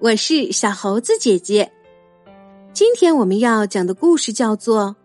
[0.00, 1.70] 我是小猴子姐姐。
[2.72, 4.96] 今天我们要讲的故事叫做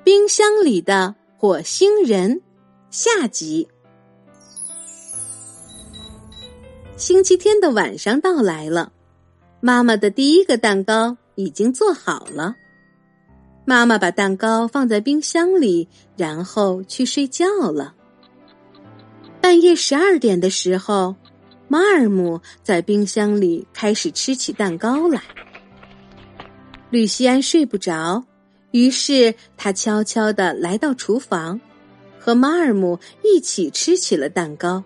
[0.04, 2.36] 《冰箱里的火星人》
[2.92, 3.66] 下集。
[6.96, 8.92] 星期天的晚上到来了，
[9.60, 12.54] 妈妈的第一个蛋糕已经做好了。
[13.64, 17.96] 妈妈把蛋糕放在冰箱里，然后去睡觉了。
[19.40, 21.16] 半夜十二点的时候，
[21.72, 25.22] 马尔姆在冰箱里开始吃起蛋糕来。
[26.90, 28.24] 吕西安睡不着，
[28.72, 31.60] 于是他悄悄的来到厨房，
[32.18, 34.82] 和马尔姆一起吃起了蛋糕。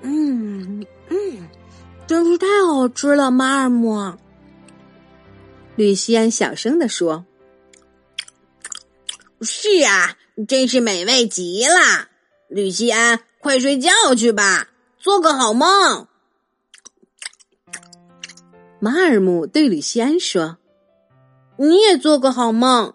[0.00, 1.48] 嗯嗯，
[2.06, 4.14] 真是太好吃了，马尔姆。
[5.76, 7.26] 吕西安小声的说
[9.42, 10.16] ：“是啊，
[10.48, 12.08] 真是美味极了，
[12.48, 16.08] 吕西安。”快睡觉去吧，做个好梦。
[18.84, 20.58] 马尔姆对吕西安说
[21.56, 22.92] ：“你也做个好梦。”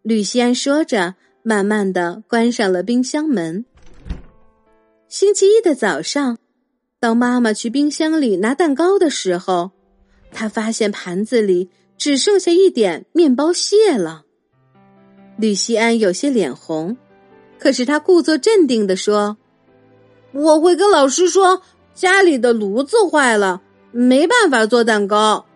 [0.00, 3.66] 吕西安说着，慢慢的关上了冰箱门。
[5.08, 6.38] 星期一的早上，
[6.98, 9.72] 当妈妈去冰箱里拿蛋糕的时候，
[10.30, 11.68] 她发现盘子里
[11.98, 14.24] 只剩下一点面包屑了。
[15.36, 16.96] 吕西安有些脸红，
[17.58, 19.36] 可是他故作镇定的说。
[20.32, 21.60] 我会跟老师说，
[21.92, 23.60] 家里的炉子坏了，
[23.92, 25.46] 没办法做蛋糕。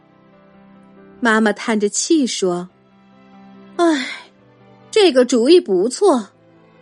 [1.20, 2.68] 妈妈叹着气说
[3.76, 4.06] ：“唉，
[4.90, 6.28] 这个主意不错，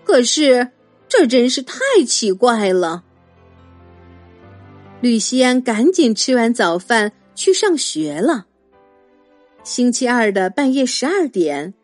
[0.04, 0.72] 可是
[1.08, 3.04] 这真是太奇怪了。”
[5.00, 8.46] 吕西安赶紧吃完早饭去上学了。
[9.62, 11.74] 星期二的半夜十二点，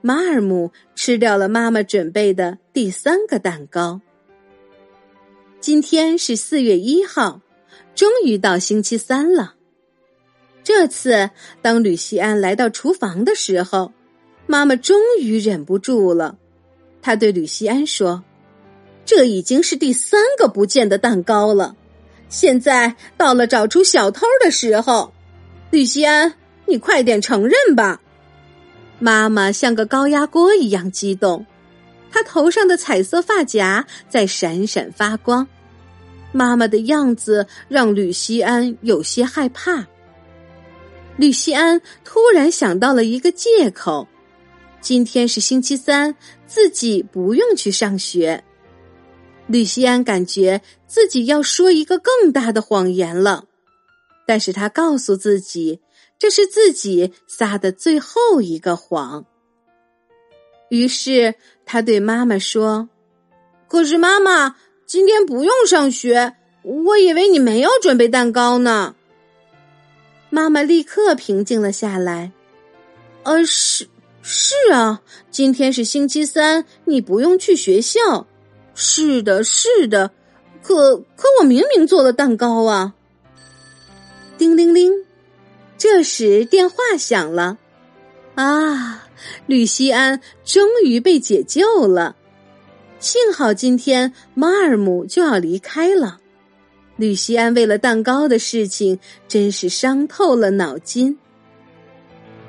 [0.00, 4.00] 马尔姆吃掉了妈妈准备的第三个蛋糕。
[5.60, 7.40] 今天是四月一号，
[7.94, 9.54] 终于到星期三了。
[10.64, 11.30] 这次，
[11.62, 13.92] 当吕西安来到厨房的时候，
[14.46, 16.36] 妈妈终于忍不住了。
[17.00, 18.22] 她对吕西安说
[19.06, 21.74] ：“这已经是第三个不见的蛋糕了，
[22.28, 25.12] 现在到了找出小偷的时候。
[25.70, 26.34] 吕西安，
[26.66, 28.00] 你快点承认吧！”
[29.00, 31.46] 妈妈像个高压锅一样激动。
[32.10, 35.46] 她头上的彩色发夹在闪闪发光，
[36.32, 39.86] 妈妈的样子让吕西安有些害怕。
[41.16, 44.06] 吕西安突然想到了一个借口：
[44.80, 46.14] 今天是星期三，
[46.46, 48.44] 自己不用去上学。
[49.46, 53.46] 吕西安感觉自己要说一个更大的谎言了，
[54.26, 55.80] 但是他告诉自己，
[56.18, 59.24] 这是自己撒的最后一个谎。
[60.68, 61.34] 于是
[61.64, 62.90] 他对妈妈说
[63.68, 64.56] ：“可是妈妈，
[64.88, 68.94] 今天不用上学，我以为你没有准备蛋糕呢。”
[70.30, 72.32] 妈妈立刻平静了下来。
[73.24, 73.86] “呃，是
[74.22, 78.26] 是啊，今天是星期三，你不用去学校。
[78.74, 80.10] 是的，是的，
[80.62, 82.94] 可可我明明做了蛋糕啊！”
[84.38, 84.90] 叮铃铃，
[85.76, 87.58] 这时电话响了。
[88.36, 89.06] 啊！
[89.46, 92.16] 吕西安终于被解救了，
[93.00, 96.18] 幸好今天马尔姆就要离开了。
[96.96, 98.98] 吕西安为了蛋糕的事情，
[99.28, 101.16] 真是伤透了脑筋。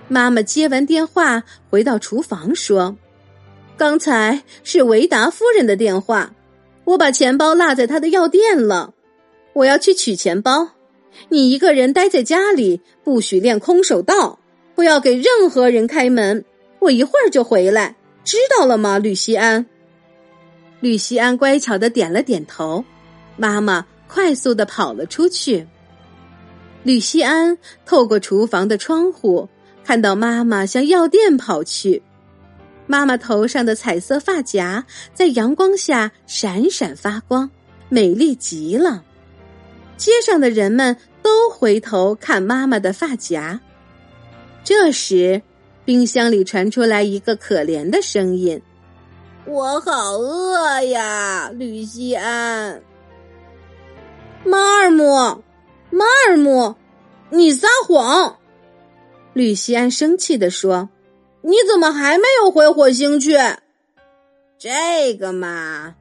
[0.08, 2.98] 妈妈接完电话，回到厨房说
[3.78, 6.34] ：“刚才是维达夫人的电话，
[6.84, 8.96] 我把钱包落在她的药店了，
[9.54, 10.70] 我要去取钱包。
[11.30, 14.40] 你一个人待在家里，不许练空手道，
[14.74, 16.44] 不要给任何人开门。”
[16.80, 19.68] 我一会儿就回来，知道了吗，吕西安？
[20.80, 22.84] 吕西安乖巧的点了点头。
[23.38, 25.68] 妈妈快速的跑了出去。
[26.84, 29.48] 吕西安透过厨房的窗户，
[29.84, 32.02] 看到妈妈向药店跑去。
[32.88, 37.50] 妈妈头上的彩色发夹在阳光下闪闪发光，
[37.90, 39.04] 美丽极了。
[39.98, 43.62] 街上的人们都回头看妈妈的发夹。
[44.64, 45.42] 这时。
[45.86, 48.62] 冰箱里传出来一个可怜的声音
[49.50, 52.82] ：“我好饿呀，吕西安。”
[54.46, 55.44] 马尔姆，
[55.90, 56.76] 马尔姆，
[57.32, 58.38] 你撒谎！
[59.34, 60.90] 吕西安生气的说
[61.42, 63.38] ：“你怎么还没有回火星去？”
[64.60, 65.96] 这个嘛，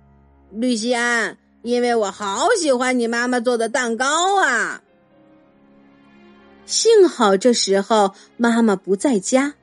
[0.50, 4.82] 吕西安，因为我好喜欢你妈妈做的蛋糕啊。
[6.66, 9.54] 幸好这时候妈妈不在家。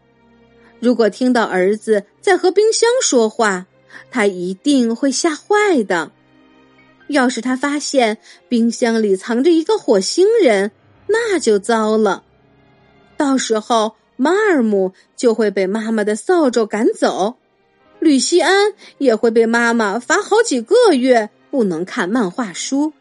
[0.80, 3.68] 如果听到儿子在和冰箱说话，
[4.12, 6.12] 他一定会吓坏的。
[7.08, 8.18] 要是他发现
[8.50, 10.72] 冰箱里藏着一个火星人，
[11.08, 12.24] 那就糟了。
[13.16, 17.38] 到时候马尔姆就会被妈妈的扫帚赶走，
[18.00, 22.94] 吕西安也会被妈妈罚好几个月，不能看漫画书。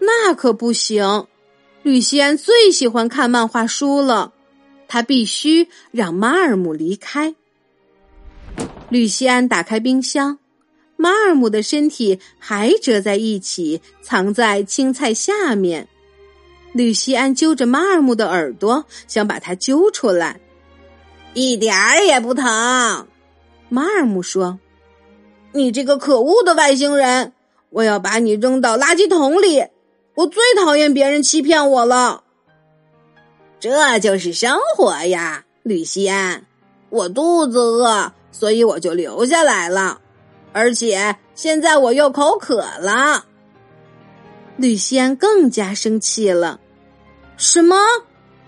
[0.00, 1.26] 那可不行，
[1.82, 4.32] 吕西安最喜欢看漫画书了，
[4.86, 7.34] 他必须让马尔姆离开。
[8.90, 10.38] 吕西安打开冰箱，
[10.96, 15.88] 马尔姆的身体还折在一起，藏在青菜下面。
[16.72, 20.40] 吕西安揪着马尔姆的耳朵，想把他揪出来，
[21.34, 23.06] 一点儿也不疼。
[23.68, 24.58] 马尔姆说
[25.52, 27.34] ：“你这个可恶的外星人，
[27.70, 29.66] 我要把你扔到垃圾桶里！
[30.14, 32.24] 我最讨厌别人欺骗我了。”
[33.60, 36.46] 这就是生活呀，吕西安。
[36.90, 40.00] 我肚子饿，所以我就留下来了，
[40.52, 43.24] 而且现在我又口渴了。
[44.56, 46.60] 吕西安更加生气了。
[47.36, 47.76] 什么，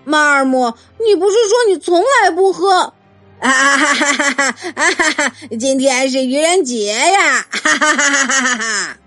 [0.04, 0.74] 马尔姆？
[1.04, 2.94] 你不是说你从来不喝？
[3.40, 4.52] 啊哈哈哈哈
[4.92, 5.34] 哈哈！
[5.58, 7.46] 今天是愚人节呀！
[7.50, 8.98] 哈哈哈哈哈哈！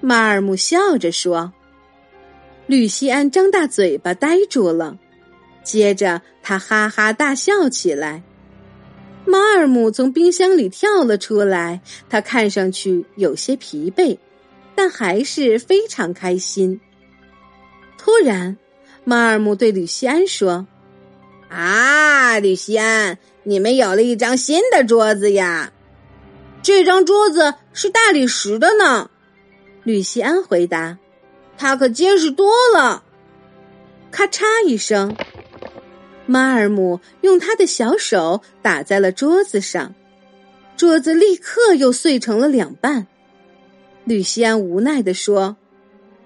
[0.00, 1.52] 马尔姆笑着说。
[2.66, 4.96] 吕西安张大嘴巴呆住了，
[5.62, 8.22] 接着他哈哈大笑起来。
[9.32, 11.80] 马尔姆从冰箱里跳了出来，
[12.10, 14.18] 他看上去有些疲惫。
[14.74, 16.80] 但还是非常开心。
[17.96, 18.58] 突然，
[19.04, 20.66] 马尔姆对吕西安说
[21.48, 25.72] ：“啊，吕西安，你们有了一张新的桌子呀！
[26.62, 29.10] 这张桌子是大理石的呢。”
[29.82, 30.98] 吕西安回答
[31.56, 33.02] ：“它可结实多了。”
[34.12, 35.16] 咔嚓一声，
[36.32, 39.94] 马尔姆用他的小手打在了桌子上，
[40.78, 43.06] 桌子立刻又碎成了两半。
[44.06, 45.58] 吕西安无奈地说：“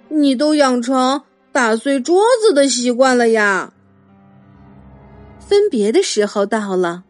[0.09, 3.73] 你都养成打碎桌子的习惯了呀。”
[5.45, 7.03] 分别的时候到了，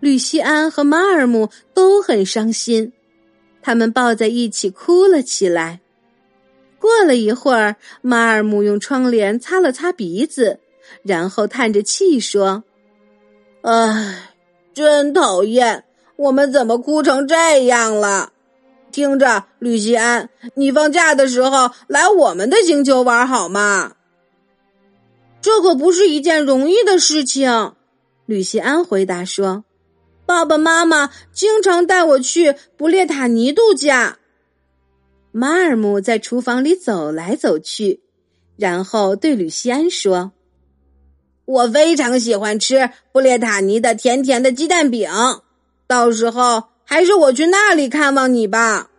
[0.00, 2.94] 吕西安和马尔姆都很伤心，
[3.60, 5.82] 他们抱在一起哭了起来。
[6.78, 10.60] 过了一会儿，马尔姆用窗帘擦了擦鼻子，
[11.02, 12.64] 然后叹着气说
[13.62, 14.30] ：“唉，
[14.74, 15.84] 真讨厌，
[16.16, 18.32] 我们怎么哭成这样了？”
[18.92, 23.94] 听着，吕西安，你放假的时候来我们的星球玩好吗？
[25.40, 27.72] 这可不是一件容易的事情。
[28.26, 29.64] 吕西安回答说
[30.26, 34.18] ：“爸爸妈妈经常带我去布列塔尼度假。”
[35.32, 38.02] 马尔姆在厨房里走来走去，
[38.56, 40.32] 然后对吕西安说
[41.52, 45.08] ：“我非常喜欢吃布列塔尼的甜甜的鸡蛋饼，
[45.86, 48.90] 到时候。”还是我去那里看望你吧。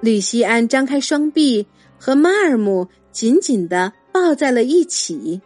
[0.00, 1.66] 吕西安张开双臂，
[1.98, 5.40] 和马尔姆紧紧的抱在了一起。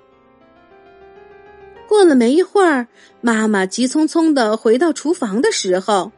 [1.87, 2.88] 过了没一会儿，
[3.20, 6.11] 妈妈急匆匆的回到厨房的时候，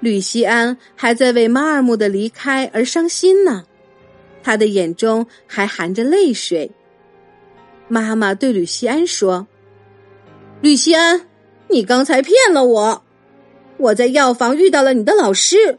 [0.00, 3.64] 吕西安还在为马尔姆的离开而伤心呢，
[4.42, 6.72] 他的眼中还含着泪水。
[7.88, 9.46] 妈妈对吕西安说
[10.60, 11.28] ：“吕西安，
[11.68, 13.02] 你刚才骗了我。”
[13.78, 15.78] 我在药房遇到了你的老师，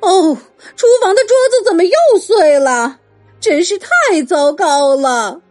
[0.00, 0.34] 哦，
[0.74, 3.00] 厨房的桌子怎么又碎了？
[3.38, 5.42] 真是太糟糕了。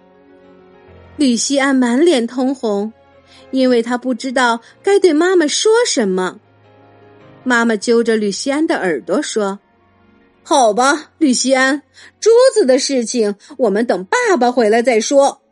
[1.16, 2.92] 吕西安满脸通红，
[3.52, 6.40] 因为他不知道该对妈妈说什么。
[7.44, 9.60] 妈妈揪着吕西安的耳朵说
[10.42, 11.84] ：“好吧，吕西安，
[12.20, 15.44] 桌子的事情我们等爸爸回来再说。”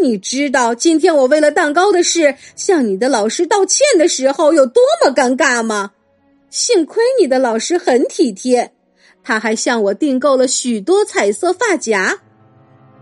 [0.00, 5.92] 你知道今天我为了蛋糕的事向你的老师道歉的时候有多么尴尬吗？
[6.50, 8.72] 幸亏你的老师很体贴，
[9.22, 12.20] 他还向我订购了许多彩色发夹。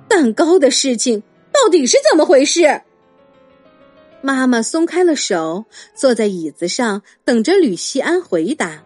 [0.09, 1.23] 蛋糕的事情
[1.53, 2.83] 到底是怎么回事？
[4.23, 8.83] 妈妈松开了手，坐在椅子上等着吕西安回答。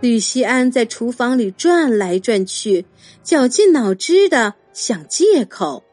[0.00, 2.86] 吕西安在厨房里转来转去，
[3.22, 5.84] 绞尽脑汁的想借口。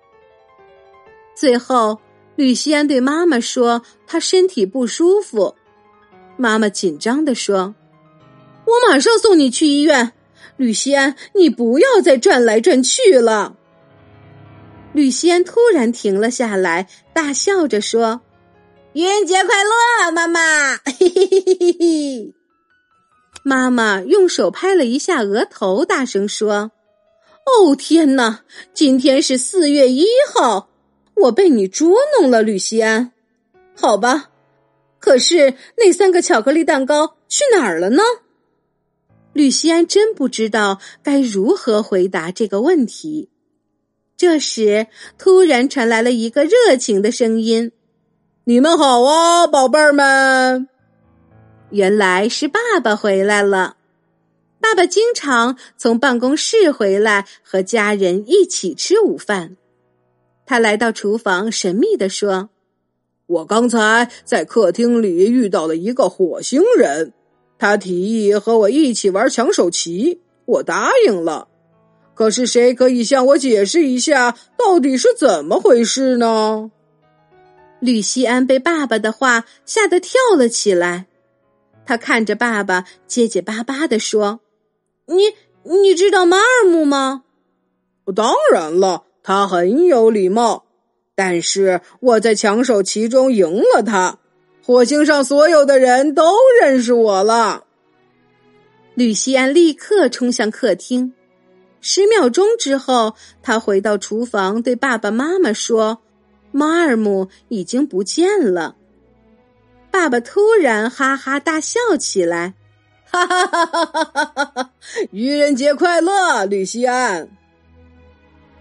[1.36, 2.00] 最后，
[2.36, 5.56] 吕西安对妈妈说：“他身体不舒服。”
[6.38, 7.76] 妈妈紧张的说
[8.66, 10.14] ：“我马上送你去医院。”
[10.58, 13.56] 吕西安，你不要再转来转去了。
[14.94, 18.22] 吕西安突然停了下来，大笑着说
[18.94, 22.34] ：“愚人节快乐，妈妈！”嘿嘿嘿嘿嘿嘿。
[23.44, 26.72] 妈妈用手拍了一下额头，大声说
[27.46, 28.42] ：“哦，天哪！
[28.74, 30.70] 今天是四月一号。”
[31.16, 33.12] 我被你捉弄了，吕西安。
[33.76, 34.30] 好吧，
[35.00, 38.04] 可是那三个巧克力蛋糕去哪儿了呢？
[39.34, 43.30] 吕西安真不知道该如何回答这个问题。
[44.16, 47.72] 这时，突然传来了一个热情的声音
[48.46, 50.70] ：“你们好啊，宝贝儿们！”
[51.72, 53.78] 原来是爸爸回来了。
[54.60, 59.58] 爸爸经常从办公室回来，和家人一起吃午饭。
[60.46, 62.50] 他来到厨房，神秘地说
[63.28, 67.14] ：“我刚才在客厅里遇到了一个火星人，
[67.58, 71.48] 他提议和我一起玩抢手棋，我答应了。
[72.14, 76.72] 可是谁可以向我解释一下，到底是怎么回事呢？”
[77.80, 81.08] 吕西安被爸爸的话吓得跳了起来，
[81.86, 84.40] 他看着爸爸，结结巴巴地说。
[85.06, 85.34] 你
[85.64, 87.24] 你知道马尔姆吗？
[88.16, 90.66] 当然了，他很有礼貌。
[91.16, 94.18] 但是我在抢手棋中赢了他，
[94.64, 97.66] 火星上所有的人都认识我了。
[98.96, 101.14] 吕西安立刻冲向客厅，
[101.82, 106.00] 十秒钟之后，他回到厨房，对爸爸妈妈说
[106.52, 108.76] ：“马尔姆已经不见了。”
[109.92, 112.56] 爸爸突然哈哈大笑起来。
[113.06, 114.46] 哈哈哈哈哈哈！
[114.54, 114.72] 哈
[115.12, 117.30] 愚人节快乐，吕西安。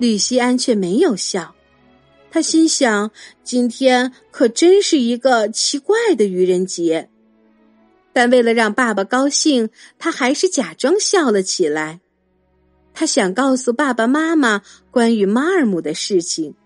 [0.03, 1.55] 吕西安却没有笑，
[2.29, 3.13] 他心想：
[3.45, 7.09] 今天可真是一个奇怪的愚人节。
[8.13, 12.01] 但为了让爸爸高兴，他还是假装笑了起来。
[12.93, 16.57] 他想告诉爸爸妈妈关于马尔姆的事情。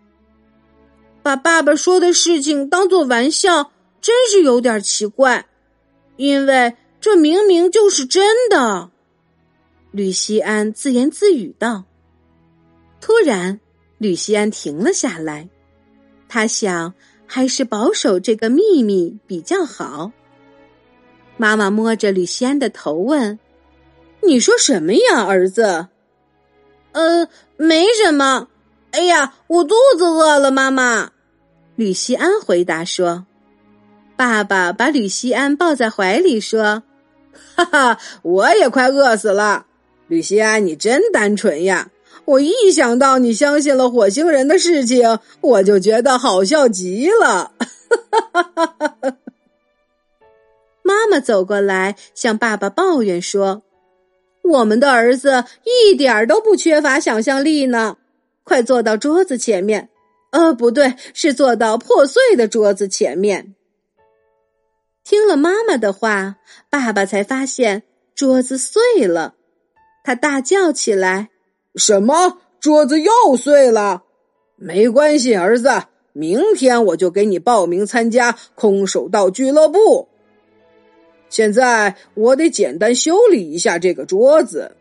[1.23, 5.47] 把爸爸说的事情当做玩笑，真是有点奇怪，
[6.16, 6.75] 因为。
[6.99, 8.90] 这明明就是真的，
[9.93, 11.85] 吕西安自言自语道。
[13.07, 13.61] 突然，
[13.99, 15.49] 吕西安停了下来，
[16.29, 16.93] 他想，
[17.25, 20.11] 还是保守这个秘密比较好。
[21.37, 23.39] 妈妈摸着吕西安的头问
[24.27, 25.87] ：“你说什么呀，儿子
[26.91, 28.49] ？”“呃，没什么。
[28.91, 31.13] ”“哎呀，我肚子饿了。”妈妈，
[31.77, 33.25] 吕西安回答说。
[34.17, 36.83] 爸爸把吕西安抱在怀里说。
[37.55, 39.67] 哈哈，我也快饿死了。
[40.09, 41.93] 吕西安，你真单纯呀！
[42.26, 47.52] 我一想到你相信了火星人的事情，我就觉得好笑极了。
[50.83, 53.62] 妈妈走过来，向爸爸抱怨说
[54.42, 57.97] ：“我们的儿子一点都不缺乏想象力呢！
[58.45, 59.88] 快坐到桌子前面。
[60.30, 63.54] 呃，不对，是坐到破碎的桌子前面。”
[65.02, 66.37] 听了妈妈的话，
[66.68, 69.35] 爸爸才发现桌子碎了，
[70.02, 71.30] 他大叫起来
[71.76, 72.38] ：“什么？
[72.59, 74.02] 桌子又碎了？
[74.56, 80.09] 没关系，儿子，明天我就给你报名参加空手道俱乐部。
[81.28, 84.76] 现在我得简单修理一下这个桌子。”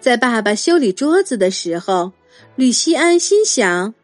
[0.00, 2.12] 在爸爸修理桌子的时候，
[2.56, 3.94] 吕西安心想：“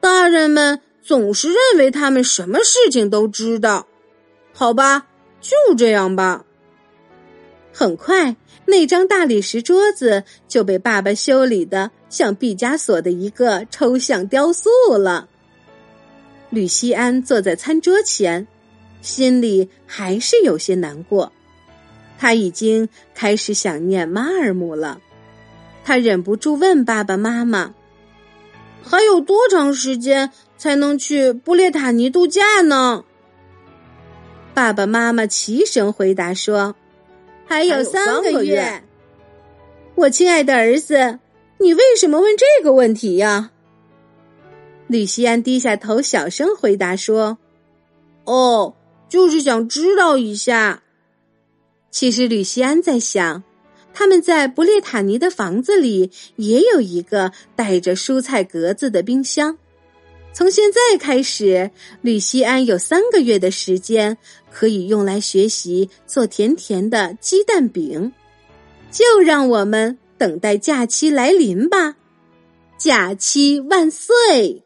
[0.00, 3.86] 大人们总是认为他们什么事情都知道。”
[4.52, 5.06] 好吧，
[5.40, 6.44] 就这样吧。
[7.72, 8.36] 很快，
[8.72, 15.28] 那张大理石桌子就被爸爸修理的像毕加索的一个抽象雕塑了。
[16.48, 18.46] 吕西安坐在餐桌前，
[19.02, 21.30] 心里还是有些难过。
[22.18, 25.02] 他已经开始想念马尔姆了。
[25.84, 27.74] 他忍不住问爸爸妈妈
[28.82, 33.04] ：“还有多长时间才能去布列塔尼度假呢？”
[34.54, 36.74] 爸爸妈妈齐声回答说
[37.46, 38.84] ：“还有三个月。”
[39.94, 41.18] 我亲爱的儿子，
[41.58, 43.50] 你为什么问这个问题呀？
[44.86, 47.38] 吕西安低下头，小声回答说
[48.24, 48.74] ：“哦，
[49.08, 50.82] 就是想知道一下。”
[51.90, 53.42] 其实吕西安在想，
[53.92, 59.58] 他们在布列塔尼的房子里也有一个带着蔬菜格子的冰箱。
[60.34, 61.70] 从现在开始，
[62.00, 64.16] 吕西安有三个月的时间
[64.50, 68.12] 可以用来学习做甜甜的鸡蛋饼。
[68.90, 71.96] 就让我们等待假期来临吧！
[72.76, 74.62] 假期万岁！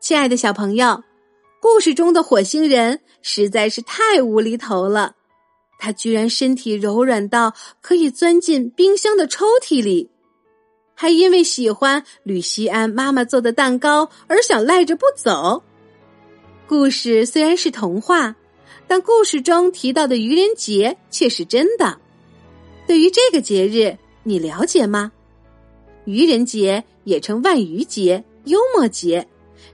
[0.00, 1.02] 亲爱的小朋友，
[1.60, 5.16] 故事中的火星人实在是太无厘头了，
[5.78, 10.10] 他居然身体柔软到可以钻进冰箱的抽屉里。
[10.94, 15.62] 还因为喜欢吕西安妈妈做的蛋糕而想赖着不走。
[16.66, 18.36] 故事虽然是童话，
[18.86, 21.98] 但故事中提到的愚人节却是真的。
[22.86, 25.12] 对于这个节日，你了解吗？
[26.04, 29.26] 愚人节也称万愚节、幽默节，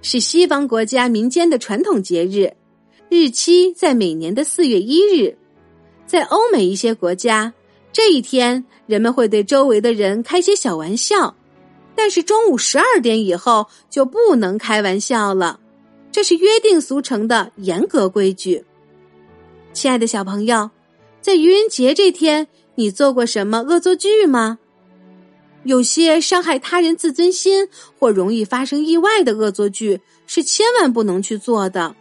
[0.02, 2.54] 是西方国家民间的传统节日，
[3.08, 5.36] 日期在每年的四月一日。
[6.06, 7.52] 在欧美一些国家。
[7.92, 11.34] 这一天，人们会对周围的人开些小玩笑，
[11.94, 15.58] 但是中午十二点以后就不能开玩笑了，
[16.12, 18.64] 这是约定俗成的严格规矩。
[19.72, 20.70] 亲爱的小朋友，
[21.20, 24.58] 在愚人节这天，你做过什么恶作剧吗？
[25.64, 27.68] 有些伤害他人自尊心
[27.98, 31.94] 或容易发生意外的恶作剧是千万不能去做的，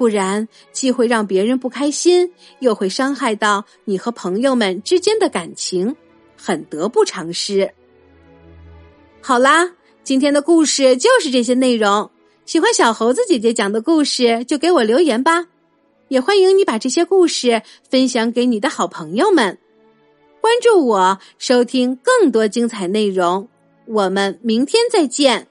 [0.00, 5.94] 不然既会让别人不开心，又会伤害到你和朋友们之间的感情，
[6.38, 7.70] 很得不偿失。
[9.20, 12.10] 好啦，今天的故事就是这些内容。
[12.46, 15.48] 喜欢小猴子姐姐讲的故事，就给我留言吧。
[16.08, 19.58] 也欢迎你把这些故事分享给你的好朋友们。
[20.40, 23.50] 关注我，收听更多精彩内容。
[23.84, 25.49] 我们明天再见。